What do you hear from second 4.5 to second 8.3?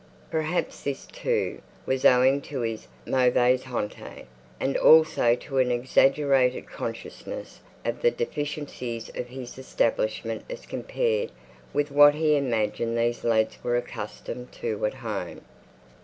and also to an exaggerated consciousness of the